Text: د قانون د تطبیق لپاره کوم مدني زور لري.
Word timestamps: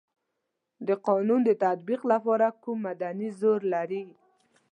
د 0.87 0.89
قانون 1.07 1.41
د 1.45 1.49
تطبیق 1.63 2.01
لپاره 2.11 2.47
کوم 2.63 2.77
مدني 2.87 3.29
زور 3.39 3.59
لري. 3.73 4.03